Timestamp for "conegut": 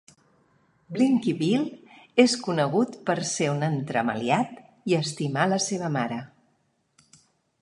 2.47-2.97